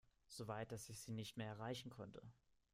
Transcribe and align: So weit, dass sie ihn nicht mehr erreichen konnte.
So 0.27 0.47
weit, 0.47 0.71
dass 0.71 0.87
sie 0.87 1.11
ihn 1.11 1.15
nicht 1.15 1.37
mehr 1.37 1.45
erreichen 1.45 1.91
konnte. 1.91 2.23